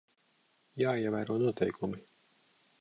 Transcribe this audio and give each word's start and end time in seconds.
Jāievēro 0.83 1.37
noteikumi. 1.45 2.05